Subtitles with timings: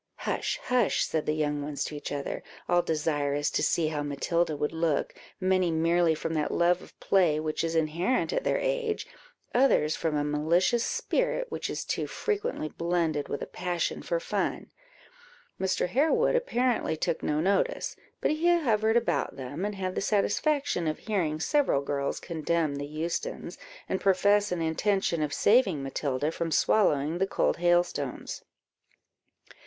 [0.15, 4.57] "Hush, hush!" said the young ones to each other, all desirous to see how Matilda
[4.57, 9.05] would look, many merely from that love of play which is inherent at their age,
[9.53, 14.71] others from a malicious spirit which is too frequently blended with a passion for fun.
[15.59, 15.87] Mr.
[15.87, 20.97] Harewood apparently took no notice, but he hovered about them, and had the satisfaction of
[20.97, 27.19] hearing several girls condemn the Eustons, and profess an intention of saving Matilda from swallowing
[27.19, 28.41] the cold hailstones.